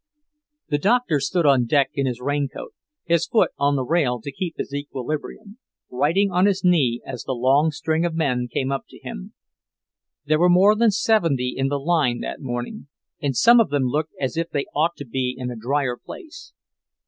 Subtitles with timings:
[0.69, 2.73] The Doctor stood on deck in his raincoat,
[3.05, 5.59] his foot on the rail to keep his equilibrium,
[5.91, 9.35] writing on his knee as the long string of men came up to him.
[10.25, 12.87] There were more than seventy in the line that morning,
[13.21, 16.51] and some of them looked as if they ought to be in a drier place.